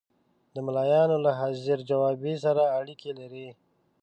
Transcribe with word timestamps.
د 0.53 0.55
ملایانو 0.65 1.17
له 1.25 1.31
حاضر 1.39 1.79
جوابي 1.89 2.33
سره 2.45 2.63
اړیکې 2.79 3.11
لري. 3.19 3.47